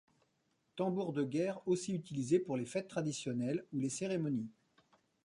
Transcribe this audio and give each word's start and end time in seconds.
Tambour 0.77 1.13
de 1.13 1.23
guerre 1.23 1.59
aussi 1.67 1.93
utilisé 1.93 2.39
pour 2.39 2.57
les 2.57 2.65
fêtes 2.65 2.87
traditionnelles 2.87 3.63
ou 3.71 3.79
les 3.79 3.89
cérémonies. 3.91 4.49